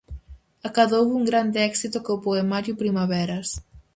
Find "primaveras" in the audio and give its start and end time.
2.81-3.49